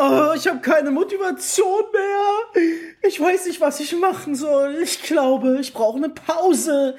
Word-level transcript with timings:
Oh, 0.00 0.32
ich 0.36 0.46
habe 0.46 0.60
keine 0.60 0.92
Motivation 0.92 1.82
mehr. 1.92 2.62
Ich 3.02 3.20
weiß 3.20 3.46
nicht, 3.46 3.60
was 3.60 3.80
ich 3.80 3.96
machen 3.96 4.36
soll. 4.36 4.76
Ich 4.82 5.02
glaube, 5.02 5.58
ich 5.60 5.72
brauche 5.72 5.96
eine 5.96 6.10
Pause. 6.10 6.94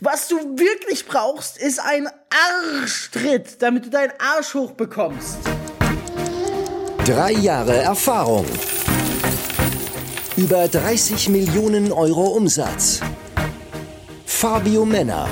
Was 0.00 0.28
du 0.28 0.36
wirklich 0.36 1.06
brauchst, 1.06 1.56
ist 1.56 1.80
ein 1.80 2.08
Arschtritt, 2.30 3.62
damit 3.62 3.86
du 3.86 3.90
deinen 3.90 4.12
Arsch 4.18 4.52
hochbekommst. 4.52 5.38
Drei 7.06 7.32
Jahre 7.32 7.76
Erfahrung. 7.76 8.44
Über 10.36 10.68
30 10.68 11.30
Millionen 11.30 11.90
Euro 11.90 12.36
Umsatz. 12.36 13.00
Fabio 14.26 14.84
Männer. 14.84 15.28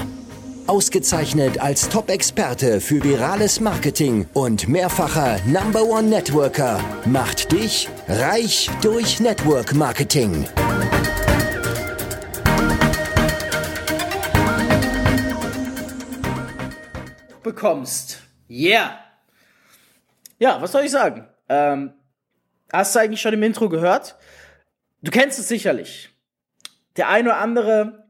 Ausgezeichnet 0.70 1.60
als 1.60 1.88
Top-Experte 1.88 2.80
für 2.80 3.02
virales 3.02 3.58
Marketing 3.58 4.28
und 4.34 4.68
mehrfacher 4.68 5.40
Number 5.44 5.82
One 5.82 6.06
Networker 6.06 6.78
macht 7.06 7.50
dich 7.50 7.88
reich 8.06 8.70
durch 8.80 9.18
Network 9.18 9.74
Marketing. 9.74 10.46
Bekommst. 17.42 18.20
Yeah. 18.48 18.96
Ja, 20.38 20.62
was 20.62 20.70
soll 20.70 20.84
ich 20.84 20.92
sagen? 20.92 21.26
Ähm, 21.48 21.94
hast 22.72 22.94
du 22.94 23.00
eigentlich 23.00 23.20
schon 23.20 23.34
im 23.34 23.42
Intro 23.42 23.68
gehört? 23.68 24.14
Du 25.02 25.10
kennst 25.10 25.40
es 25.40 25.48
sicherlich. 25.48 26.10
Der 26.96 27.08
eine 27.08 27.30
oder 27.30 27.38
andere 27.38 28.04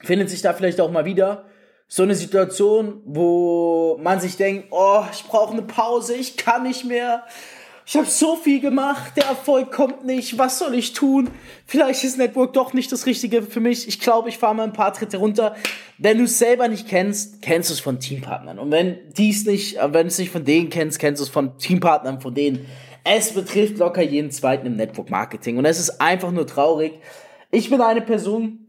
findet 0.00 0.30
sich 0.30 0.42
da 0.42 0.52
vielleicht 0.52 0.80
auch 0.80 0.90
mal 0.90 1.04
wieder. 1.04 1.46
So 1.94 2.04
eine 2.04 2.14
Situation, 2.14 3.02
wo 3.04 4.00
man 4.02 4.18
sich 4.18 4.38
denkt, 4.38 4.68
oh, 4.70 5.04
ich 5.12 5.24
brauche 5.24 5.52
eine 5.52 5.60
Pause, 5.60 6.14
ich 6.14 6.38
kann 6.38 6.62
nicht 6.62 6.86
mehr. 6.86 7.24
Ich 7.84 7.94
habe 7.96 8.06
so 8.06 8.34
viel 8.36 8.60
gemacht, 8.60 9.12
der 9.14 9.26
Erfolg 9.26 9.70
kommt 9.70 10.06
nicht, 10.06 10.38
was 10.38 10.58
soll 10.58 10.74
ich 10.74 10.94
tun? 10.94 11.28
Vielleicht 11.66 12.02
ist 12.02 12.16
Network 12.16 12.54
doch 12.54 12.72
nicht 12.72 12.90
das 12.92 13.04
Richtige 13.04 13.42
für 13.42 13.60
mich. 13.60 13.86
Ich 13.88 14.00
glaube, 14.00 14.30
ich 14.30 14.38
fahre 14.38 14.54
mal 14.54 14.62
ein 14.62 14.72
paar 14.72 14.94
Tritte 14.94 15.18
runter. 15.18 15.54
Wenn 15.98 16.16
du 16.16 16.24
es 16.24 16.38
selber 16.38 16.66
nicht 16.66 16.88
kennst, 16.88 17.42
kennst 17.42 17.68
du 17.68 17.74
es 17.74 17.80
von 17.80 18.00
Teampartnern. 18.00 18.58
Und 18.58 18.70
wenn 18.70 18.96
dies 19.18 19.44
nicht, 19.44 19.76
äh, 19.76 19.92
wenn 19.92 20.06
du 20.06 20.08
es 20.08 20.16
nicht 20.16 20.30
von 20.32 20.46
denen 20.46 20.70
kennst, 20.70 20.98
kennst 20.98 21.20
du 21.20 21.24
es 21.24 21.28
von 21.28 21.58
Teampartnern, 21.58 22.22
von 22.22 22.32
denen. 22.32 22.64
Es 23.04 23.34
betrifft 23.34 23.76
locker 23.76 24.00
jeden 24.00 24.30
zweiten 24.30 24.66
im 24.66 24.76
Network 24.76 25.10
Marketing. 25.10 25.58
Und 25.58 25.66
es 25.66 25.78
ist 25.78 26.00
einfach 26.00 26.30
nur 26.30 26.46
traurig. 26.46 26.94
Ich 27.50 27.68
bin 27.68 27.82
eine 27.82 28.00
Person, 28.00 28.61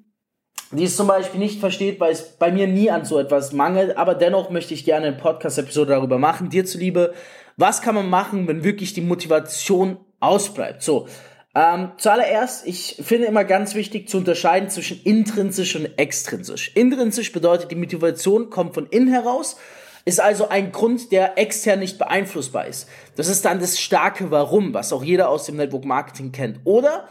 die 0.74 0.86
es 0.86 0.96
zum 0.96 1.08
Beispiel 1.08 1.40
nicht 1.40 1.60
versteht, 1.60 2.00
weil 2.00 2.12
es 2.12 2.22
bei 2.38 2.52
mir 2.52 2.68
nie 2.68 2.90
an 2.90 3.06
so 3.06 3.20
etwas 3.20 3.54
mangelt, 3.54 3.98
aber 3.98 4.16
dennoch 4.16 4.50
möchte 4.50 4.74
ich 4.74 4.86
gerne 4.86 5.08
eine 5.08 5.16
Podcast-Episode 5.16 5.94
darüber 5.94 6.18
machen, 6.18 6.50
dir 6.50 6.66
zuliebe, 6.66 7.14
was 7.58 7.82
kann 7.82 7.96
man 7.96 8.10
machen, 8.10 8.48
wenn 8.48 8.64
wirklich 8.64 8.94
die 8.94 9.02
Motivation 9.02 9.98
ausbleibt. 10.20 10.82
So, 10.82 11.08
ähm, 11.56 11.92
zuallererst, 11.98 12.66
ich 12.66 12.98
finde 13.04 13.28
immer 13.28 13.44
ganz 13.44 13.76
wichtig 13.76 14.10
zu 14.10 14.18
unterscheiden 14.18 14.70
zwischen 14.70 15.00
intrinsisch 15.04 15.76
und 15.76 15.86
extrinsisch. 15.98 16.72
Intrinsisch 16.76 17.32
bedeutet, 17.32 17.70
die 17.70 17.76
Motivation 17.76 18.50
kommt 18.50 18.74
von 18.74 18.88
innen 18.88 19.10
heraus, 19.10 19.58
ist 20.06 20.20
also 20.20 20.50
ein 20.50 20.72
Grund, 20.72 21.12
der 21.12 21.38
extern 21.38 21.80
nicht 21.80 22.00
beeinflussbar 22.00 22.66
ist. 22.66 22.90
Das 23.16 23.28
ist 23.28 23.46
dann 23.46 23.60
das 23.60 23.80
starke 23.80 24.32
Warum, 24.32 24.74
was 24.74 24.92
auch 24.92 25.04
jeder 25.04 25.30
aus 25.30 25.46
dem 25.46 25.58
Network 25.58 25.86
Marketing 25.86 26.32
kennt. 26.32 26.60
Oder 26.64 27.08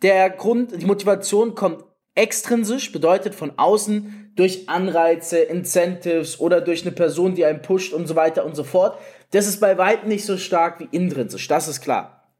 der 0.00 0.30
Grund, 0.30 0.80
die 0.80 0.86
Motivation 0.86 1.54
kommt 1.54 1.84
Extrinsisch 2.14 2.92
bedeutet 2.92 3.34
von 3.34 3.58
außen 3.58 4.32
durch 4.36 4.68
Anreize, 4.68 5.38
Incentives 5.38 6.40
oder 6.40 6.60
durch 6.60 6.82
eine 6.82 6.92
Person, 6.92 7.34
die 7.34 7.44
einen 7.44 7.62
pusht 7.62 7.92
und 7.92 8.06
so 8.06 8.16
weiter 8.16 8.44
und 8.44 8.54
so 8.54 8.64
fort. 8.64 8.98
Das 9.30 9.46
ist 9.46 9.60
bei 9.60 9.78
weitem 9.78 10.08
nicht 10.08 10.26
so 10.26 10.36
stark 10.36 10.80
wie 10.80 10.88
intrinsisch, 10.90 11.48
das 11.48 11.68
ist 11.68 11.80
klar. 11.80 12.30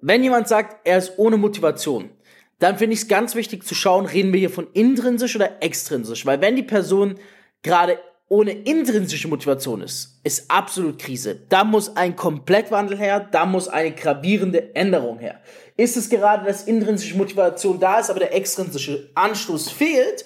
Wenn 0.00 0.22
jemand 0.22 0.48
sagt, 0.48 0.86
er 0.86 0.98
ist 0.98 1.18
ohne 1.18 1.36
Motivation, 1.36 2.10
dann 2.58 2.78
finde 2.78 2.94
ich 2.94 3.02
es 3.02 3.08
ganz 3.08 3.34
wichtig 3.34 3.64
zu 3.64 3.74
schauen, 3.74 4.06
reden 4.06 4.32
wir 4.32 4.40
hier 4.40 4.50
von 4.50 4.68
intrinsisch 4.72 5.36
oder 5.36 5.62
extrinsisch, 5.62 6.26
weil 6.26 6.40
wenn 6.40 6.56
die 6.56 6.62
Person 6.62 7.14
gerade 7.62 7.98
ohne 8.34 8.50
intrinsische 8.50 9.28
Motivation 9.28 9.80
ist, 9.80 10.18
ist 10.24 10.50
absolut 10.50 10.98
Krise. 10.98 11.38
Da 11.50 11.62
muss 11.62 11.96
ein 11.96 12.16
Komplettwandel 12.16 12.98
her, 12.98 13.20
da 13.20 13.46
muss 13.46 13.68
eine 13.68 13.92
gravierende 13.92 14.74
Änderung 14.74 15.20
her. 15.20 15.40
Ist 15.76 15.96
es 15.96 16.10
gerade, 16.10 16.44
dass 16.44 16.64
intrinsische 16.64 17.16
Motivation 17.16 17.78
da 17.78 18.00
ist, 18.00 18.10
aber 18.10 18.18
der 18.18 18.34
extrinsische 18.34 19.08
Anstoß 19.14 19.70
fehlt, 19.70 20.24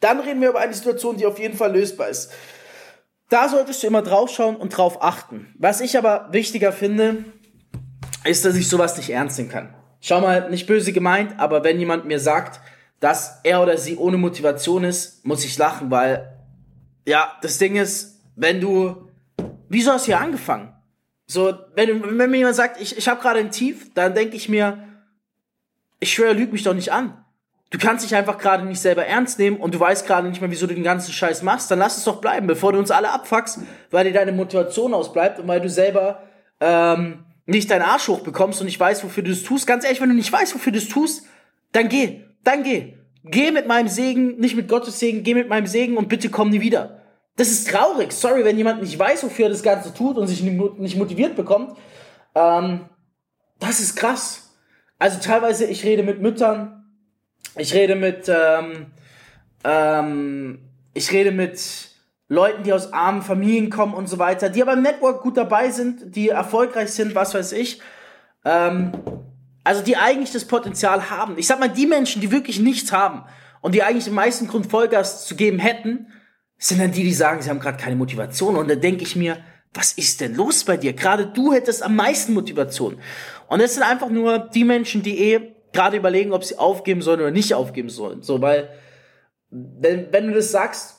dann 0.00 0.20
reden 0.20 0.40
wir 0.40 0.48
über 0.48 0.60
eine 0.60 0.72
Situation, 0.72 1.18
die 1.18 1.26
auf 1.26 1.38
jeden 1.38 1.54
Fall 1.54 1.76
lösbar 1.76 2.08
ist. 2.08 2.32
Da 3.28 3.46
solltest 3.50 3.82
du 3.82 3.88
immer 3.88 4.00
drauf 4.00 4.30
schauen 4.30 4.56
und 4.56 4.74
drauf 4.74 5.02
achten. 5.02 5.54
Was 5.58 5.82
ich 5.82 5.98
aber 5.98 6.28
wichtiger 6.32 6.72
finde, 6.72 7.26
ist, 8.24 8.46
dass 8.46 8.56
ich 8.56 8.70
sowas 8.70 8.96
nicht 8.96 9.10
ernst 9.10 9.36
nehmen 9.36 9.50
kann. 9.50 9.74
Schau 10.00 10.22
mal, 10.22 10.48
nicht 10.48 10.66
böse 10.66 10.94
gemeint, 10.94 11.38
aber 11.38 11.62
wenn 11.62 11.78
jemand 11.78 12.06
mir 12.06 12.20
sagt, 12.20 12.58
dass 13.00 13.40
er 13.44 13.62
oder 13.62 13.76
sie 13.76 13.98
ohne 13.98 14.16
Motivation 14.16 14.82
ist, 14.82 15.26
muss 15.26 15.44
ich 15.44 15.58
lachen, 15.58 15.90
weil, 15.90 16.39
ja, 17.10 17.36
das 17.42 17.58
Ding 17.58 17.74
ist, 17.74 18.20
wenn 18.36 18.60
du, 18.60 19.08
wieso 19.68 19.90
hast 19.90 20.06
du 20.06 20.12
hier 20.12 20.20
angefangen? 20.20 20.72
So, 21.26 21.52
wenn, 21.74 22.18
wenn 22.18 22.30
mir 22.30 22.36
jemand 22.36 22.54
sagt, 22.54 22.80
ich, 22.80 22.96
ich 22.96 23.08
habe 23.08 23.20
gerade 23.20 23.40
ein 23.40 23.50
Tief, 23.50 23.92
dann 23.94 24.14
denke 24.14 24.36
ich 24.36 24.48
mir, 24.48 24.84
ich 25.98 26.12
schwöre, 26.12 26.34
lüg 26.34 26.52
mich 26.52 26.62
doch 26.62 26.72
nicht 26.72 26.92
an. 26.92 27.24
Du 27.70 27.78
kannst 27.78 28.04
dich 28.04 28.14
einfach 28.14 28.38
gerade 28.38 28.64
nicht 28.64 28.80
selber 28.80 29.06
ernst 29.06 29.40
nehmen 29.40 29.56
und 29.56 29.74
du 29.74 29.80
weißt 29.80 30.06
gerade 30.06 30.28
nicht 30.28 30.40
mehr, 30.40 30.52
wieso 30.52 30.68
du 30.68 30.74
den 30.74 30.84
ganzen 30.84 31.12
Scheiß 31.12 31.42
machst, 31.42 31.68
dann 31.68 31.80
lass 31.80 31.98
es 31.98 32.04
doch 32.04 32.20
bleiben, 32.20 32.46
bevor 32.46 32.72
du 32.72 32.78
uns 32.78 32.92
alle 32.92 33.10
abfuckst, 33.10 33.58
weil 33.90 34.04
dir 34.04 34.12
deine 34.12 34.30
Motivation 34.30 34.94
ausbleibt 34.94 35.40
und 35.40 35.48
weil 35.48 35.60
du 35.60 35.68
selber 35.68 36.22
ähm, 36.60 37.24
nicht 37.44 37.72
deinen 37.72 37.82
Arsch 37.82 38.06
hochbekommst 38.06 38.60
und 38.60 38.66
nicht 38.66 38.78
weißt, 38.78 39.02
wofür 39.02 39.24
du 39.24 39.32
es 39.32 39.42
tust. 39.42 39.66
Ganz 39.66 39.82
ehrlich, 39.82 40.00
wenn 40.00 40.10
du 40.10 40.14
nicht 40.14 40.32
weißt, 40.32 40.54
wofür 40.54 40.70
du 40.70 40.78
es 40.78 40.88
tust, 40.88 41.26
dann 41.72 41.88
geh, 41.88 42.22
dann 42.44 42.62
geh. 42.62 42.94
Geh 43.24 43.50
mit 43.50 43.66
meinem 43.66 43.88
Segen, 43.88 44.38
nicht 44.38 44.54
mit 44.54 44.68
Gottes 44.68 45.00
Segen, 45.00 45.24
geh 45.24 45.34
mit 45.34 45.48
meinem 45.48 45.66
Segen 45.66 45.96
und 45.96 46.08
bitte 46.08 46.28
komm 46.28 46.50
nie 46.50 46.60
wieder. 46.60 46.99
Das 47.40 47.48
ist 47.48 47.70
traurig. 47.70 48.12
Sorry, 48.12 48.44
wenn 48.44 48.58
jemand 48.58 48.82
nicht 48.82 48.98
weiß, 48.98 49.24
wofür 49.24 49.46
er 49.46 49.48
das 49.48 49.62
Ganze 49.62 49.94
tut 49.94 50.18
und 50.18 50.26
sich 50.26 50.42
nicht 50.42 50.98
motiviert 50.98 51.36
bekommt. 51.36 51.74
Ähm, 52.34 52.80
das 53.58 53.80
ist 53.80 53.96
krass. 53.96 54.50
Also 54.98 55.20
teilweise, 55.20 55.64
ich 55.64 55.82
rede 55.82 56.02
mit 56.02 56.20
Müttern, 56.20 56.84
ich 57.56 57.72
rede 57.72 57.94
mit, 57.94 58.28
ähm, 58.28 58.88
ähm, 59.64 60.58
ich 60.92 61.10
rede 61.12 61.32
mit 61.32 61.88
Leuten, 62.28 62.62
die 62.62 62.74
aus 62.74 62.92
armen 62.92 63.22
Familien 63.22 63.70
kommen 63.70 63.94
und 63.94 64.06
so 64.06 64.18
weiter, 64.18 64.50
die 64.50 64.60
aber 64.60 64.74
im 64.74 64.82
Network 64.82 65.22
gut 65.22 65.38
dabei 65.38 65.70
sind, 65.70 66.14
die 66.14 66.28
erfolgreich 66.28 66.92
sind, 66.92 67.14
was 67.14 67.32
weiß 67.32 67.52
ich. 67.52 67.80
Ähm, 68.44 68.92
also 69.64 69.82
die 69.82 69.96
eigentlich 69.96 70.30
das 70.30 70.44
Potenzial 70.44 71.08
haben. 71.08 71.38
Ich 71.38 71.46
sag 71.46 71.58
mal, 71.58 71.70
die 71.70 71.86
Menschen, 71.86 72.20
die 72.20 72.32
wirklich 72.32 72.60
nichts 72.60 72.92
haben 72.92 73.24
und 73.62 73.74
die 73.74 73.82
eigentlich 73.82 74.04
den 74.04 74.12
meisten 74.12 74.46
Grund 74.46 74.66
Vollgas 74.66 75.24
zu 75.24 75.36
geben 75.36 75.58
hätten, 75.58 76.08
sind 76.60 76.80
dann 76.80 76.92
die, 76.92 77.02
die 77.02 77.14
sagen, 77.14 77.40
sie 77.42 77.48
haben 77.48 77.58
gerade 77.58 77.78
keine 77.78 77.96
Motivation. 77.96 78.56
Und 78.56 78.70
da 78.70 78.74
denke 78.74 79.02
ich 79.02 79.16
mir, 79.16 79.38
was 79.72 79.92
ist 79.92 80.20
denn 80.20 80.34
los 80.34 80.62
bei 80.64 80.76
dir? 80.76 80.92
Gerade 80.92 81.26
du 81.26 81.52
hättest 81.52 81.82
am 81.82 81.96
meisten 81.96 82.34
Motivation. 82.34 83.00
Und 83.48 83.60
es 83.60 83.74
sind 83.74 83.82
einfach 83.82 84.10
nur 84.10 84.38
die 84.38 84.64
Menschen, 84.64 85.02
die 85.02 85.18
eh 85.18 85.56
gerade 85.72 85.96
überlegen, 85.96 86.32
ob 86.32 86.44
sie 86.44 86.58
aufgeben 86.58 87.00
sollen 87.00 87.20
oder 87.20 87.30
nicht 87.30 87.54
aufgeben 87.54 87.88
sollen. 87.88 88.22
So, 88.22 88.42
weil, 88.42 88.68
wenn, 89.50 90.12
wenn 90.12 90.28
du 90.28 90.34
das 90.34 90.50
sagst, 90.50 90.96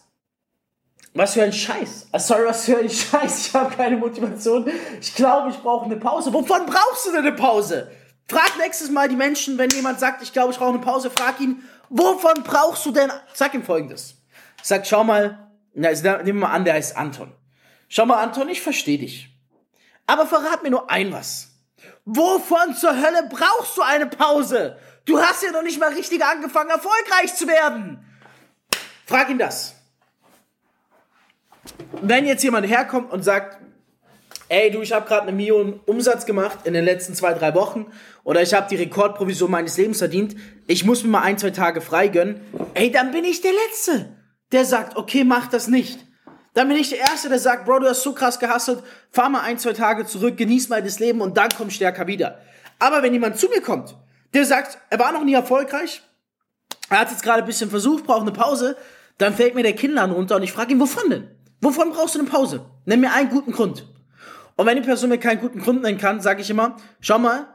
was 1.13 1.33
für 1.33 1.44
ein 1.44 1.53
Scheiß. 1.53 2.07
Ah, 2.11 2.19
sorry, 2.19 2.45
was 2.45 2.66
für 2.66 2.78
ein 2.78 2.89
Scheiß. 2.89 3.47
Ich 3.47 3.53
habe 3.53 3.75
keine 3.75 3.97
Motivation. 3.97 4.66
Ich 4.99 5.13
glaube, 5.13 5.51
ich 5.51 5.57
brauche 5.57 5.85
eine 5.85 5.97
Pause. 5.97 6.33
Wovon 6.33 6.66
brauchst 6.66 7.05
du 7.05 7.11
denn 7.11 7.25
eine 7.25 7.33
Pause? 7.33 7.91
Frag 8.28 8.57
nächstes 8.57 8.89
Mal 8.89 9.09
die 9.09 9.16
Menschen, 9.16 9.57
wenn 9.57 9.69
jemand 9.69 9.99
sagt, 9.99 10.23
ich 10.23 10.33
glaube, 10.33 10.53
ich 10.53 10.57
brauche 10.57 10.69
eine 10.69 10.79
Pause, 10.79 11.11
frag 11.11 11.39
ihn, 11.39 11.61
wovon 11.89 12.43
brauchst 12.43 12.85
du 12.85 12.91
denn? 12.91 13.11
Sag 13.33 13.53
ihm 13.53 13.63
folgendes. 13.63 14.16
Sag, 14.63 14.88
schau 14.88 15.03
mal, 15.03 15.50
na, 15.73 15.89
also, 15.89 16.03
nehmen 16.03 16.25
wir 16.25 16.47
mal 16.47 16.51
an, 16.51 16.65
der 16.65 16.73
heißt 16.73 16.97
Anton. 16.97 17.33
Schau 17.87 18.05
mal, 18.05 18.21
Anton, 18.21 18.49
ich 18.49 18.61
verstehe 18.61 18.97
dich. 18.97 19.29
Aber 20.07 20.25
verrat 20.25 20.63
mir 20.63 20.71
nur 20.71 20.89
ein 20.89 21.11
was. 21.11 21.51
Wovon 22.05 22.75
zur 22.75 22.96
Hölle 22.96 23.29
brauchst 23.29 23.78
du 23.78 23.81
eine 23.81 24.07
Pause? 24.07 24.78
Du 25.05 25.19
hast 25.19 25.43
ja 25.43 25.51
noch 25.51 25.63
nicht 25.63 25.79
mal 25.79 25.93
richtig 25.93 26.23
angefangen, 26.23 26.69
erfolgreich 26.69 27.34
zu 27.35 27.47
werden. 27.47 28.05
Frag 29.05 29.29
ihn 29.29 29.37
das. 29.37 29.75
Wenn 32.01 32.25
jetzt 32.25 32.43
jemand 32.43 32.67
herkommt 32.67 33.11
und 33.11 33.23
sagt, 33.23 33.57
ey 34.49 34.72
du, 34.72 34.81
ich 34.81 34.93
habe 34.93 35.07
gerade 35.07 35.23
eine 35.23 35.31
Million 35.31 35.79
Umsatz 35.85 36.25
gemacht 36.25 36.59
in 36.66 36.73
den 36.73 36.85
letzten 36.85 37.13
zwei, 37.13 37.34
drei 37.34 37.53
Wochen 37.53 37.91
oder 38.23 38.41
ich 38.41 38.53
habe 38.53 38.67
die 38.69 38.75
Rekordprovision 38.75 39.51
meines 39.51 39.78
Lebens 39.78 39.99
verdient, 39.99 40.35
ich 40.67 40.85
muss 40.85 41.03
mir 41.03 41.09
mal 41.09 41.22
ein, 41.22 41.37
zwei 41.37 41.51
Tage 41.51 41.81
frei 41.81 42.07
gönnen, 42.07 42.41
ey, 42.73 42.91
dann 42.91 43.11
bin 43.11 43.23
ich 43.23 43.41
der 43.41 43.51
Letzte, 43.67 44.17
der 44.51 44.65
sagt, 44.65 44.97
okay, 44.97 45.23
mach 45.23 45.47
das 45.47 45.67
nicht. 45.67 45.99
Dann 46.53 46.67
bin 46.67 46.77
ich 46.77 46.89
der 46.89 46.99
Erste, 46.99 47.29
der 47.29 47.39
sagt, 47.39 47.65
Bro, 47.65 47.79
du 47.79 47.87
hast 47.87 48.03
so 48.03 48.13
krass 48.13 48.37
gehasselt, 48.39 48.83
fahr 49.11 49.29
mal 49.29 49.41
ein, 49.41 49.57
zwei 49.57 49.73
Tage 49.73 50.05
zurück, 50.05 50.37
genieß 50.37 50.69
mal 50.69 50.83
das 50.83 50.99
Leben 50.99 51.21
und 51.21 51.37
dann 51.37 51.49
komm 51.57 51.69
stärker 51.69 52.07
wieder. 52.07 52.39
Aber 52.79 53.03
wenn 53.03 53.13
jemand 53.13 53.37
zu 53.37 53.47
mir 53.47 53.61
kommt, 53.61 53.95
der 54.33 54.45
sagt, 54.45 54.77
er 54.89 54.99
war 54.99 55.11
noch 55.11 55.23
nie 55.23 55.33
erfolgreich, 55.33 56.01
er 56.89 56.99
hat 56.99 57.11
jetzt 57.11 57.23
gerade 57.23 57.43
ein 57.43 57.45
bisschen 57.45 57.69
versucht, 57.69 58.05
braucht 58.05 58.21
eine 58.21 58.31
Pause, 58.31 58.75
dann 59.17 59.33
fällt 59.33 59.55
mir 59.55 59.63
der 59.63 59.75
Kinnladen 59.75 60.13
runter 60.13 60.35
und 60.35 60.43
ich 60.43 60.51
frage 60.51 60.73
ihn, 60.73 60.79
wovon 60.79 61.09
denn? 61.09 61.29
Wovon 61.61 61.91
brauchst 61.91 62.15
du 62.15 62.19
eine 62.19 62.27
Pause? 62.27 62.65
Nenn 62.85 62.99
mir 62.99 63.13
einen 63.13 63.29
guten 63.29 63.51
Grund. 63.51 63.87
Und 64.57 64.65
wenn 64.65 64.75
die 64.75 64.81
Person 64.81 65.09
mir 65.09 65.19
keinen 65.19 65.39
guten 65.39 65.61
Grund 65.61 65.83
nennen 65.83 65.99
kann, 65.99 66.21
sage 66.21 66.41
ich 66.41 66.49
immer, 66.49 66.75
schau 66.99 67.19
mal, 67.19 67.47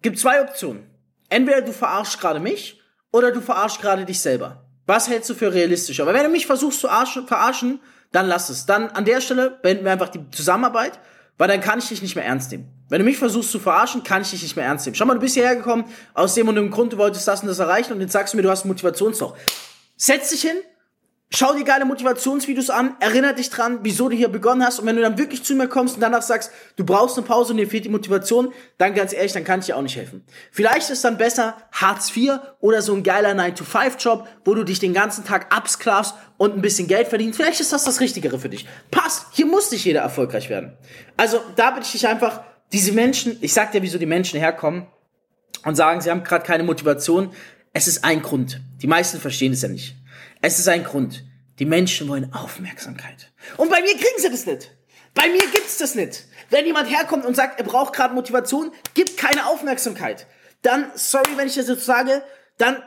gibt 0.00 0.18
zwei 0.18 0.40
Optionen. 0.40 0.88
Entweder 1.28 1.60
du 1.60 1.72
verarschst 1.72 2.20
gerade 2.20 2.40
mich 2.40 2.80
oder 3.12 3.32
du 3.32 3.40
verarschst 3.40 3.80
gerade 3.80 4.04
dich 4.04 4.20
selber. 4.20 4.67
Was 4.88 5.06
hältst 5.06 5.28
du 5.28 5.34
für 5.34 5.52
realistisch? 5.52 6.00
Aber 6.00 6.14
wenn 6.14 6.24
du 6.24 6.30
mich 6.30 6.46
versuchst 6.46 6.80
zu 6.80 6.88
verarschen, 6.88 7.78
dann 8.10 8.26
lass 8.26 8.48
es. 8.48 8.64
Dann 8.64 8.88
an 8.88 9.04
der 9.04 9.20
Stelle 9.20 9.50
beenden 9.50 9.84
wir 9.84 9.92
einfach 9.92 10.08
die 10.08 10.30
Zusammenarbeit, 10.30 10.98
weil 11.36 11.46
dann 11.46 11.60
kann 11.60 11.78
ich 11.78 11.88
dich 11.88 12.00
nicht 12.00 12.16
mehr 12.16 12.24
ernst 12.24 12.50
nehmen. 12.52 12.72
Wenn 12.88 13.00
du 13.00 13.04
mich 13.04 13.18
versuchst 13.18 13.50
zu 13.50 13.58
verarschen, 13.58 14.02
kann 14.02 14.22
ich 14.22 14.30
dich 14.30 14.42
nicht 14.42 14.56
mehr 14.56 14.64
ernst 14.64 14.86
nehmen. 14.86 14.94
Schau 14.94 15.04
mal, 15.04 15.12
du 15.12 15.20
bist 15.20 15.34
hierher 15.34 15.56
gekommen, 15.56 15.84
aus 16.14 16.32
dem 16.32 16.48
und 16.48 16.54
dem 16.54 16.70
Grund, 16.70 16.94
du 16.94 16.96
wolltest 16.96 17.28
das 17.28 17.42
und 17.42 17.48
das 17.48 17.58
erreichen 17.58 17.92
und 17.92 18.00
jetzt 18.00 18.12
sagst 18.12 18.32
du 18.32 18.38
mir, 18.38 18.42
du 18.42 18.48
hast 18.48 18.62
einen 18.62 18.70
Motivationsloch. 18.70 19.36
Setz 19.98 20.30
dich 20.30 20.40
hin, 20.40 20.56
Schau 21.30 21.52
dir 21.52 21.64
geile 21.64 21.84
Motivationsvideos 21.84 22.70
an, 22.70 22.96
erinnere 23.00 23.34
dich 23.34 23.50
dran, 23.50 23.80
wieso 23.82 24.08
du 24.08 24.16
hier 24.16 24.28
begonnen 24.28 24.64
hast. 24.64 24.78
Und 24.80 24.86
wenn 24.86 24.96
du 24.96 25.02
dann 25.02 25.18
wirklich 25.18 25.44
zu 25.44 25.54
mir 25.54 25.68
kommst 25.68 25.96
und 25.96 26.00
danach 26.00 26.22
sagst, 26.22 26.50
du 26.76 26.86
brauchst 26.86 27.18
eine 27.18 27.26
Pause 27.26 27.52
und 27.52 27.58
dir 27.58 27.68
fehlt 27.68 27.84
die 27.84 27.90
Motivation, 27.90 28.50
dann 28.78 28.94
ganz 28.94 29.12
ehrlich, 29.12 29.32
dann 29.32 29.44
kann 29.44 29.60
ich 29.60 29.66
dir 29.66 29.76
auch 29.76 29.82
nicht 29.82 29.96
helfen. 29.96 30.24
Vielleicht 30.50 30.88
ist 30.88 31.04
dann 31.04 31.18
besser 31.18 31.54
Hartz 31.70 32.16
IV 32.16 32.38
oder 32.60 32.80
so 32.80 32.94
ein 32.94 33.02
geiler 33.02 33.32
9-to-5-Job, 33.32 34.26
wo 34.46 34.54
du 34.54 34.64
dich 34.64 34.78
den 34.78 34.94
ganzen 34.94 35.26
Tag 35.26 35.54
absklavst 35.54 36.14
und 36.38 36.54
ein 36.54 36.62
bisschen 36.62 36.88
Geld 36.88 37.08
verdienst. 37.08 37.36
Vielleicht 37.36 37.60
ist 37.60 37.74
das 37.74 37.84
das 37.84 38.00
Richtigere 38.00 38.38
für 38.38 38.48
dich. 38.48 38.66
Passt, 38.90 39.26
hier 39.32 39.44
muss 39.44 39.70
nicht 39.70 39.84
jeder 39.84 40.00
erfolgreich 40.00 40.48
werden. 40.48 40.78
Also 41.18 41.42
da 41.56 41.72
bitte 41.72 41.84
ich 41.84 41.92
dich 41.92 42.08
einfach, 42.08 42.40
diese 42.72 42.92
Menschen, 42.92 43.36
ich 43.42 43.52
sag 43.52 43.72
dir, 43.72 43.82
wieso 43.82 43.98
die 43.98 44.06
Menschen 44.06 44.40
herkommen 44.40 44.86
und 45.64 45.74
sagen, 45.74 46.00
sie 46.00 46.10
haben 46.10 46.24
gerade 46.24 46.46
keine 46.46 46.62
Motivation. 46.62 47.32
Es 47.74 47.86
ist 47.86 48.02
ein 48.02 48.22
Grund. 48.22 48.62
Die 48.80 48.86
meisten 48.86 49.20
verstehen 49.20 49.52
es 49.52 49.60
ja 49.60 49.68
nicht. 49.68 49.94
Es 50.40 50.58
ist 50.58 50.68
ein 50.68 50.84
Grund. 50.84 51.24
Die 51.58 51.64
Menschen 51.64 52.08
wollen 52.08 52.32
Aufmerksamkeit. 52.32 53.32
Und 53.56 53.70
bei 53.70 53.80
mir 53.80 53.92
kriegen 53.92 54.18
sie 54.18 54.30
das 54.30 54.46
nicht. 54.46 54.70
Bei 55.14 55.28
mir 55.28 55.42
gibt's 55.52 55.78
das 55.78 55.96
nicht. 55.96 56.26
Wenn 56.50 56.64
jemand 56.64 56.88
herkommt 56.88 57.26
und 57.26 57.34
sagt, 57.34 57.58
er 57.58 57.66
braucht 57.66 57.92
gerade 57.92 58.14
Motivation, 58.14 58.70
gibt 58.94 59.16
keine 59.16 59.46
Aufmerksamkeit. 59.46 60.26
Dann, 60.62 60.90
sorry, 60.94 61.30
wenn 61.36 61.48
ich 61.48 61.56
das 61.56 61.68
jetzt 61.68 61.84
sage, 61.84 62.22
dann 62.56 62.82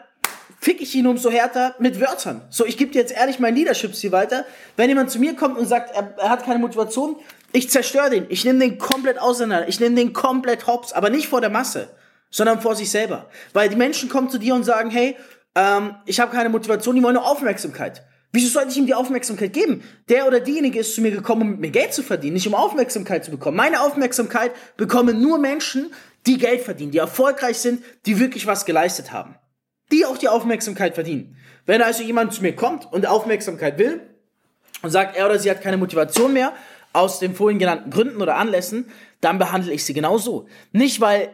fick 0.62 0.80
ich 0.80 0.96
ihn 0.96 1.08
umso 1.08 1.30
härter 1.30 1.76
mit 1.80 2.00
Wörtern. 2.00 2.42
So, 2.50 2.66
ich 2.66 2.78
gebe 2.78 2.92
dir 2.92 3.02
jetzt 3.02 3.12
ehrlich 3.12 3.40
mein 3.40 3.56
Leadership-Ziel 3.56 4.14
weiter. 4.14 4.46
Wenn 4.78 4.90
jemand 4.90 5.12
zu 5.12 5.20
mir 5.20 5.36
kommt 5.36 5.58
und 5.58 5.66
sagt, 5.66 5.94
er, 5.96 6.16
er 6.18 6.30
hat 6.30 6.46
keine 6.46 6.60
Motivation, 6.60 7.18
ich 7.52 7.70
zerstöre 7.70 8.10
den. 8.10 8.26
Ich 8.30 8.46
nehme 8.46 8.60
den 8.60 8.78
komplett 8.78 9.20
auseinander. 9.20 9.68
Ich 9.68 9.80
nehme 9.80 9.96
den 9.96 10.14
komplett 10.14 10.68
hops, 10.68 10.94
aber 10.94 11.10
nicht 11.10 11.28
vor 11.28 11.42
der 11.42 11.50
Masse, 11.50 11.90
sondern 12.30 12.62
vor 12.62 12.76
sich 12.76 12.90
selber. 12.90 13.30
Weil 13.52 13.68
die 13.68 13.76
Menschen 13.76 14.08
kommen 14.08 14.30
zu 14.30 14.38
dir 14.38 14.56
und 14.56 14.64
sagen, 14.64 14.90
hey, 14.90 15.18
ähm, 15.56 15.96
ich 16.06 16.20
habe 16.20 16.32
keine 16.32 16.50
Motivation, 16.50 16.96
die 16.96 17.04
wollen 17.04 17.16
nur 17.16 17.28
Aufmerksamkeit. 17.28 18.04
Wieso 18.34 18.48
sollte 18.48 18.70
ich 18.70 18.78
ihm 18.78 18.86
die 18.86 18.94
Aufmerksamkeit 18.94 19.52
geben? 19.52 19.84
Der 20.08 20.26
oder 20.26 20.40
diejenige 20.40 20.80
ist 20.80 20.96
zu 20.96 21.02
mir 21.02 21.12
gekommen, 21.12 21.42
um 21.42 21.50
mit 21.52 21.60
mir 21.60 21.72
Geld 21.72 21.94
zu 21.94 22.02
verdienen, 22.02 22.36
nicht 22.36 22.48
um 22.48 22.56
Aufmerksamkeit 22.56 23.26
zu 23.26 23.32
bekommen. 23.32 23.58
Meine 23.58 23.82
Aufmerksamkeit 23.82 24.54
bekommen 24.78 25.22
nur 25.22 25.38
Menschen, 25.38 25.92
die 26.26 26.38
Geld 26.38 26.62
verdienen, 26.62 26.92
die 26.92 27.00
erfolgreich 27.00 27.58
sind, 27.58 27.84
die 28.06 28.20
wirklich 28.20 28.48
was 28.48 28.66
geleistet 28.66 29.12
haben. 29.12 29.36
Die 29.92 30.06
auch 30.06 30.18
die 30.18 30.30
Aufmerksamkeit 30.30 30.94
verdienen. 30.94 31.36
Wenn 31.66 31.82
also 31.82 32.04
jemand 32.04 32.34
zu 32.34 32.42
mir 32.42 32.56
kommt 32.56 32.92
und 32.92 33.06
Aufmerksamkeit 33.06 33.78
will 33.78 34.02
und 34.82 34.92
sagt, 34.92 35.18
er 35.18 35.26
oder 35.26 35.38
sie 35.38 35.50
hat 35.50 35.62
keine 35.62 35.78
Motivation 35.78 36.32
mehr, 36.32 36.54
aus 36.94 37.20
den 37.20 37.36
vorhin 37.36 37.60
genannten 37.60 37.90
Gründen 37.90 38.22
oder 38.22 38.36
Anlässen, 38.38 38.90
dann 39.20 39.40
behandle 39.40 39.74
ich 39.74 39.86
sie 39.86 39.94
genauso. 39.94 40.48
Nicht, 40.72 41.02
weil 41.02 41.30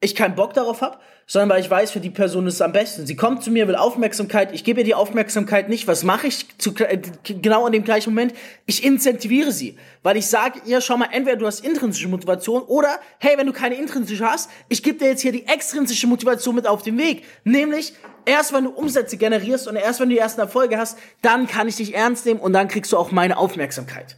ich 0.00 0.14
keinen 0.14 0.34
Bock 0.34 0.52
darauf 0.52 0.82
habe, 0.82 0.98
sondern 1.26 1.48
weil 1.48 1.60
ich 1.60 1.70
weiß, 1.70 1.90
für 1.90 2.00
die 2.00 2.10
Person 2.10 2.46
ist 2.46 2.54
es 2.54 2.62
am 2.62 2.72
besten. 2.72 3.06
Sie 3.06 3.16
kommt 3.16 3.42
zu 3.42 3.50
mir, 3.50 3.66
will 3.66 3.76
Aufmerksamkeit, 3.76 4.52
ich 4.52 4.62
gebe 4.62 4.80
ihr 4.80 4.84
die 4.84 4.94
Aufmerksamkeit 4.94 5.68
nicht. 5.68 5.88
Was 5.88 6.04
mache 6.04 6.26
ich 6.26 6.46
zu, 6.58 6.74
äh, 6.76 7.00
genau 7.24 7.66
in 7.66 7.72
dem 7.72 7.82
gleichen 7.82 8.10
Moment? 8.10 8.34
Ich 8.66 8.84
incentiviere 8.84 9.52
sie, 9.52 9.76
weil 10.02 10.18
ich 10.18 10.26
sage 10.26 10.60
ihr, 10.66 10.82
schau 10.82 10.98
mal, 10.98 11.08
entweder 11.12 11.36
du 11.36 11.46
hast 11.46 11.64
intrinsische 11.64 12.08
Motivation 12.08 12.62
oder, 12.62 13.00
hey, 13.18 13.38
wenn 13.38 13.46
du 13.46 13.54
keine 13.54 13.76
intrinsische 13.76 14.24
hast, 14.24 14.50
ich 14.68 14.82
gebe 14.82 14.98
dir 14.98 15.08
jetzt 15.08 15.22
hier 15.22 15.32
die 15.32 15.46
extrinsische 15.46 16.06
Motivation 16.06 16.54
mit 16.54 16.66
auf 16.66 16.82
den 16.82 16.98
Weg. 16.98 17.24
Nämlich, 17.44 17.94
erst 18.26 18.52
wenn 18.52 18.64
du 18.64 18.70
Umsätze 18.70 19.16
generierst 19.16 19.66
und 19.66 19.76
erst 19.76 20.00
wenn 20.00 20.10
du 20.10 20.14
die 20.14 20.20
ersten 20.20 20.42
Erfolge 20.42 20.78
hast, 20.78 20.98
dann 21.22 21.46
kann 21.46 21.68
ich 21.68 21.76
dich 21.76 21.94
ernst 21.94 22.26
nehmen 22.26 22.40
und 22.40 22.52
dann 22.52 22.68
kriegst 22.68 22.92
du 22.92 22.98
auch 22.98 23.10
meine 23.10 23.38
Aufmerksamkeit. 23.38 24.16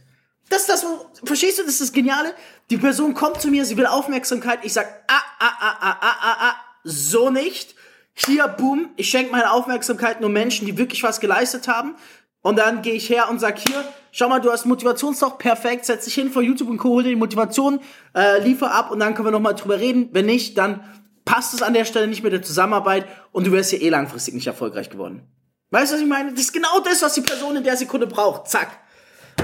Das 0.49 0.61
ist 0.61 0.69
das, 0.69 0.85
verstehst 1.23 1.59
du, 1.59 1.63
das 1.63 1.73
ist 1.73 1.81
das 1.81 1.91
Geniale? 1.91 2.33
Die 2.69 2.77
Person 2.77 3.13
kommt 3.13 3.39
zu 3.39 3.49
mir, 3.49 3.65
sie 3.65 3.77
will 3.77 3.85
Aufmerksamkeit, 3.85 4.59
ich 4.63 4.73
sag, 4.73 4.87
ah, 5.07 5.21
ah, 5.39 5.51
ah, 5.59 5.77
ah, 5.79 5.97
ah, 6.01 6.15
ah, 6.21 6.35
ah, 6.39 6.55
so 6.83 7.29
nicht. 7.29 7.75
Hier, 8.15 8.47
boom, 8.47 8.89
ich 8.97 9.09
schenke 9.09 9.31
meine 9.31 9.51
Aufmerksamkeit 9.51 10.19
nur 10.19 10.29
Menschen, 10.29 10.65
die 10.65 10.77
wirklich 10.77 11.03
was 11.03 11.19
geleistet 11.19 11.67
haben. 11.67 11.95
Und 12.41 12.57
dann 12.57 12.81
gehe 12.81 12.93
ich 12.93 13.09
her 13.09 13.29
und 13.29 13.39
sag 13.39 13.59
hier, 13.59 13.83
schau 14.11 14.27
mal, 14.27 14.39
du 14.39 14.51
hast 14.51 14.65
Motivationsloch, 14.65 15.37
perfekt, 15.37 15.85
setz 15.85 16.05
dich 16.05 16.15
hin 16.15 16.31
vor 16.31 16.41
YouTube 16.41 16.69
und 16.69 16.77
Co., 16.77 16.89
hol 16.89 17.03
dir 17.03 17.09
die 17.09 17.15
Motivation, 17.15 17.79
äh, 18.15 18.41
liefer 18.41 18.71
ab 18.71 18.91
und 18.91 18.99
dann 18.99 19.13
können 19.13 19.27
wir 19.27 19.31
nochmal 19.31 19.55
drüber 19.55 19.79
reden. 19.79 20.09
Wenn 20.13 20.25
nicht, 20.25 20.57
dann 20.57 20.83
passt 21.25 21.53
es 21.53 21.61
an 21.61 21.73
der 21.73 21.85
Stelle 21.85 22.07
nicht 22.07 22.23
mit 22.23 22.33
der 22.33 22.41
Zusammenarbeit 22.41 23.07
und 23.31 23.45
du 23.45 23.51
wärst 23.51 23.71
ja 23.71 23.79
eh 23.79 23.89
langfristig 23.89 24.33
nicht 24.33 24.47
erfolgreich 24.47 24.89
geworden. 24.89 25.27
Weißt 25.69 25.91
du, 25.91 25.95
was 25.95 26.01
ich 26.01 26.07
meine? 26.07 26.31
Das 26.31 26.41
ist 26.41 26.53
genau 26.53 26.79
das, 26.79 27.01
was 27.01 27.13
die 27.13 27.21
Person 27.21 27.55
in 27.55 27.63
der 27.63 27.77
Sekunde 27.77 28.07
braucht. 28.07 28.47
Zack. 28.47 28.69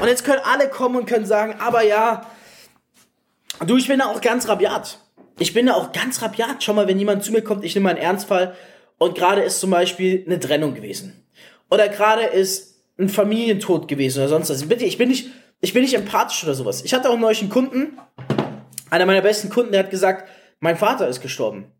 Und 0.01 0.07
jetzt 0.07 0.23
können 0.23 0.41
alle 0.43 0.69
kommen 0.69 0.97
und 0.97 1.05
können 1.05 1.25
sagen, 1.25 1.55
aber 1.59 1.83
ja, 1.83 2.25
du, 3.65 3.77
ich 3.77 3.87
bin 3.87 3.99
da 3.99 4.05
auch 4.05 4.21
ganz 4.21 4.47
rabiat 4.47 4.99
ich 5.37 5.53
bin 5.53 5.65
da 5.65 5.73
auch 5.73 5.91
ganz 5.91 6.21
rabiat. 6.21 6.63
Schau 6.63 6.73
mal, 6.73 6.87
wenn 6.87 6.99
jemand 6.99 7.23
zu 7.23 7.31
mir 7.31 7.41
kommt, 7.41 7.63
ich 7.63 7.75
nehme 7.75 7.89
einen 7.89 7.99
Ernstfall 7.99 8.55
und 8.97 9.15
gerade 9.15 9.41
ist 9.41 9.59
zum 9.59 9.71
Beispiel 9.71 10.23
eine 10.25 10.39
Trennung 10.39 10.73
gewesen. 10.73 11.25
Oder 11.69 11.89
gerade 11.89 12.23
ist 12.23 12.81
ein 12.97 13.09
Familientod 13.09 13.87
gewesen 13.87 14.19
oder 14.19 14.29
sonst 14.29 14.49
was. 14.49 14.67
Bitte, 14.67 14.85
ich 14.85 14.97
bin 14.97 15.09
nicht, 15.09 15.29
ich 15.59 15.73
bin 15.73 15.81
nicht 15.81 15.95
empathisch 15.95 16.43
oder 16.43 16.53
sowas. 16.53 16.83
Ich 16.83 16.93
hatte 16.93 17.09
auch 17.09 17.17
neulich 17.17 17.41
einen 17.41 17.49
Kunden, 17.49 17.99
einer 18.89 19.05
meiner 19.05 19.21
besten 19.21 19.49
Kunden, 19.49 19.71
der 19.71 19.83
hat 19.83 19.89
gesagt, 19.89 20.29
mein 20.59 20.77
Vater 20.77 21.07
ist 21.07 21.21
gestorben. 21.21 21.71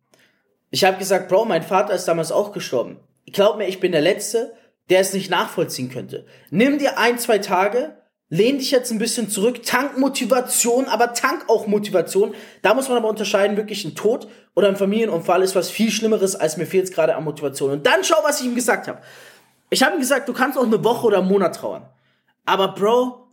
Ich 0.71 0.83
habe 0.83 0.97
gesagt, 0.97 1.29
Bro, 1.29 1.45
mein 1.45 1.63
Vater 1.63 1.94
ist 1.94 2.06
damals 2.06 2.31
auch 2.31 2.51
gestorben. 2.51 3.00
Glaub 3.31 3.57
mir, 3.57 3.67
ich 3.67 3.79
bin 3.79 3.94
der 3.94 4.01
Letzte, 4.01 4.53
der 4.89 5.00
es 5.00 5.13
nicht 5.13 5.29
nachvollziehen 5.29 5.89
könnte. 5.89 6.25
Nimm 6.50 6.77
dir 6.79 6.97
ein, 6.97 7.17
zwei 7.17 7.38
Tage, 7.38 7.95
lehn 8.36 8.58
dich 8.58 8.72
jetzt 8.72 8.92
ein 8.92 9.00
bisschen 9.00 9.30
zurück, 9.30 9.64
tank 9.64 9.98
Motivation, 9.98 10.86
aber 10.86 11.14
tank 11.14 11.46
auch 11.48 11.68
Motivation. 11.68 12.34
Da 12.62 12.74
muss 12.74 12.90
man 12.90 12.98
aber 12.98 13.10
unterscheiden, 13.10 13.58
wirklich 13.58 13.86
ein 13.86 13.96
Tod 13.96 14.28
oder 14.54 14.68
ein 14.68 14.76
Familienunfall 14.76 15.42
ist 15.42 15.56
was 15.56 15.70
viel 15.70 15.92
Schlimmeres, 15.92 16.36
als 16.36 16.58
mir 16.58 16.66
fehlt 16.66 16.86
es 16.86 16.92
gerade 16.92 17.16
an 17.16 17.24
Motivation. 17.24 17.72
Und 17.72 17.86
dann 17.86 18.04
schau, 18.04 18.18
was 18.24 18.42
ich 18.42 18.48
ihm 18.48 18.56
gesagt 18.56 18.88
habe. 18.88 19.02
Ich 19.70 19.84
habe 19.84 19.96
ihm 19.96 20.00
gesagt, 20.00 20.28
du 20.30 20.34
kannst 20.34 20.58
auch 20.58 20.66
eine 20.66 20.84
Woche 20.84 21.08
oder 21.08 21.20
einen 21.20 21.28
Monat 21.28 21.56
trauern. 21.56 21.90
Aber 22.46 22.70
Bro, 22.70 23.28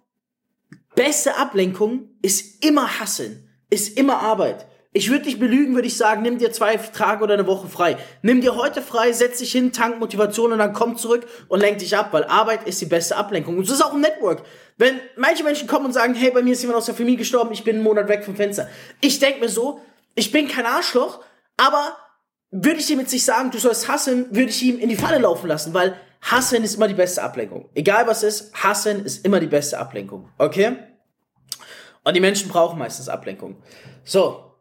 beste 0.95 1.37
Ablenkung 1.37 2.09
ist 2.23 2.65
immer 2.65 3.01
Hasseln, 3.01 3.49
ist 3.71 3.99
immer 3.99 4.21
Arbeit. 4.21 4.67
Ich 4.95 5.09
würde 5.11 5.25
dich 5.25 5.39
belügen, 5.39 5.75
würde 5.75 5.89
ich 5.89 5.97
sagen, 5.97 6.21
nimm 6.21 6.37
dir 6.37 6.53
zwei 6.53 6.77
Tage 6.77 7.25
oder 7.25 7.35
eine 7.35 7.47
Woche 7.47 7.67
frei. 7.67 7.97
Nimm 8.21 8.43
dir 8.43 8.57
heute 8.57 8.83
frei, 8.83 9.13
setz 9.13 9.39
dich 9.39 9.53
hin, 9.53 9.73
tank 9.73 9.99
Motivation 9.99 10.53
und 10.53 10.59
dann 10.59 10.75
komm 10.75 10.99
zurück 10.99 11.27
und 11.49 11.61
lenk 11.61 11.79
dich 11.79 11.97
ab, 11.97 12.09
weil 12.13 12.25
Arbeit 12.25 12.67
ist 12.67 12.79
die 12.83 12.87
beste 12.87 13.17
Ablenkung. 13.17 13.57
Und 13.57 13.67
das 13.67 13.77
ist 13.77 13.83
auch 13.83 13.95
ein 13.95 14.03
Network. 14.03 14.43
Wenn 14.77 15.01
manche 15.17 15.45
Menschen 15.45 15.67
kommen 15.67 15.87
und 15.87 15.93
sagen, 15.93 16.15
hey, 16.15 16.31
bei 16.31 16.43
mir 16.43 16.53
ist 16.53 16.61
jemand 16.61 16.77
aus 16.77 16.87
der 16.87 16.95
Familie 16.95 17.17
gestorben, 17.17 17.53
ich 17.53 17.65
bin 17.65 17.77
einen 17.77 17.85
Monat 17.85 18.09
weg 18.09 18.23
vom 18.23 18.37
Fenster. 18.37 18.69
Ich 19.01 19.19
denk 19.19 19.41
mir 19.41 19.49
so, 19.49 19.81
ich 20.15 20.31
bin 20.31 20.47
kein 20.47 20.67
Arschloch, 20.67 21.21
aber 21.57 21.97
würde 22.51 22.81
ich 22.81 22.87
dir 22.87 22.99
mit 22.99 23.09
sich 23.09 23.25
sagen, 23.25 23.51
du 23.51 23.59
sollst 23.59 23.89
hassen, 23.89 24.27
würde 24.31 24.51
ich 24.51 24.63
ihm 24.63 24.79
in 24.79 24.91
die 24.91 24.97
Falle 24.97 25.19
laufen 25.19 25.47
lassen, 25.47 25.73
weil 25.73 25.97
hassen 26.21 26.63
ist 26.63 26.75
immer 26.75 26.89
die 26.89 26.95
beste 26.95 27.23
Ablenkung. 27.23 27.71
Egal 27.75 28.07
was 28.07 28.23
ist, 28.23 28.53
hassen 28.55 29.07
ist 29.07 29.25
immer 29.25 29.41
die 29.41 29.47
beste 29.47 29.79
Ablenkung. 29.79 30.29
Okay? 30.37 30.77
Und 32.05 32.15
die 32.15 32.21
Menschen 32.21 32.51
brauchen 32.51 32.79
meistens 32.79 33.09
Ablenkung. 33.09 33.63
So, 34.05 34.52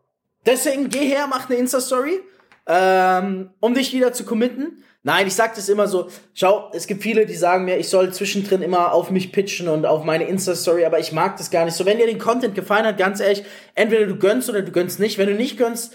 Deswegen 0.46 0.90
geh 0.90 1.06
her, 1.06 1.28
mach 1.28 1.50
eine 1.50 1.60
Insta-Story, 1.60 2.20
ähm, 2.68 3.52
um 3.60 3.74
dich 3.74 3.94
wieder 3.94 4.14
zu 4.14 4.26
committen. 4.26 4.84
Nein, 5.04 5.26
ich 5.26 5.34
sag 5.34 5.56
das 5.56 5.68
immer 5.68 5.88
so, 5.88 6.10
schau, 6.36 6.70
es 6.74 6.86
gibt 6.86 7.02
viele, 7.02 7.26
die 7.26 7.36
sagen 7.36 7.66
mir, 7.66 7.78
ich 7.78 7.90
soll 7.90 8.14
zwischendrin 8.14 8.62
immer 8.62 8.94
auf 8.94 9.10
mich 9.10 9.32
pitchen 9.32 9.68
und 9.68 9.86
auf 9.86 10.04
meine 10.04 10.26
Insta-Story, 10.26 10.86
aber 10.86 11.00
ich 11.00 11.12
mag 11.12 11.38
das 11.38 11.50
gar 11.50 11.66
nicht 11.66 11.74
so. 11.74 11.86
Wenn 11.86 11.98
dir 11.98 12.06
den 12.06 12.20
Content 12.20 12.54
gefallen 12.54 12.86
hat, 12.86 12.98
ganz 12.98 13.20
ehrlich, 13.20 13.44
entweder 13.74 14.06
du 14.06 14.16
gönnst 14.18 14.50
oder 14.50 14.62
du 14.62 14.72
gönnst 14.72 15.00
nicht. 15.00 15.18
Wenn 15.18 15.28
du 15.28 15.34
nicht 15.34 15.58
gönnst, 15.58 15.94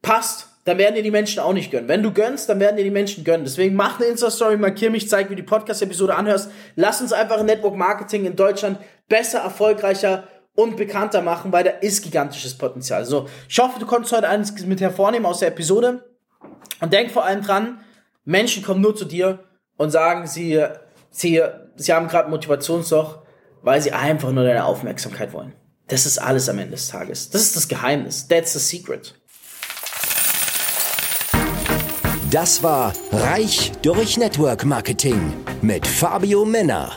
passt, 0.00 0.48
dann 0.64 0.78
werden 0.78 0.94
dir 0.94 1.02
die 1.02 1.10
Menschen 1.10 1.40
auch 1.40 1.52
nicht 1.52 1.70
gönnen. 1.70 1.88
Wenn 1.88 2.02
du 2.02 2.12
gönnst, 2.12 2.48
dann 2.48 2.60
werden 2.60 2.76
dir 2.76 2.84
die 2.84 2.90
Menschen 2.90 3.24
gönnen. 3.24 3.44
Deswegen 3.44 3.74
mach 3.74 3.98
eine 3.98 4.08
Insta-Story, 4.08 4.56
markier 4.56 4.90
mich, 4.90 5.08
zeig, 5.08 5.28
wie 5.28 5.36
die 5.36 5.42
Podcast-Episode 5.42 6.14
anhörst. 6.14 6.50
Lass 6.76 7.00
uns 7.00 7.12
einfach 7.12 7.38
ein 7.38 7.46
Network 7.46 7.76
Marketing 7.76 8.24
in 8.24 8.36
Deutschland 8.36 8.78
besser, 9.08 9.40
erfolgreicher 9.40 10.24
und 10.62 10.76
bekannter 10.76 11.22
machen, 11.22 11.52
weil 11.52 11.64
da 11.64 11.70
ist 11.70 12.02
gigantisches 12.02 12.56
Potenzial. 12.56 13.04
So, 13.04 13.28
ich 13.48 13.58
hoffe, 13.58 13.78
du 13.78 13.86
konntest 13.86 14.12
heute 14.12 14.28
eines 14.28 14.58
mit 14.66 14.80
hervornehmen 14.80 15.26
aus 15.26 15.38
der 15.38 15.48
Episode. 15.48 16.04
Und 16.80 16.92
denk 16.92 17.10
vor 17.10 17.24
allem 17.24 17.42
dran, 17.42 17.80
Menschen 18.24 18.62
kommen 18.62 18.80
nur 18.80 18.94
zu 18.94 19.04
dir 19.04 19.40
und 19.76 19.90
sagen, 19.90 20.26
sie, 20.26 20.62
sie, 21.10 21.42
sie 21.76 21.92
haben 21.92 22.08
gerade 22.08 22.30
Motivationsloch, 22.30 23.22
weil 23.62 23.80
sie 23.80 23.92
einfach 23.92 24.32
nur 24.32 24.44
deine 24.44 24.64
Aufmerksamkeit 24.64 25.32
wollen. 25.32 25.54
Das 25.88 26.06
ist 26.06 26.18
alles 26.18 26.48
am 26.48 26.58
Ende 26.58 26.72
des 26.72 26.88
Tages. 26.88 27.30
Das 27.30 27.42
ist 27.42 27.56
das 27.56 27.68
Geheimnis. 27.68 28.28
That's 28.28 28.52
the 28.52 28.58
secret. 28.58 29.14
Das 32.30 32.62
war 32.62 32.92
Reich 33.10 33.72
durch 33.82 34.16
Network 34.16 34.64
Marketing 34.64 35.32
mit 35.62 35.84
Fabio 35.84 36.44
Männer. 36.44 36.96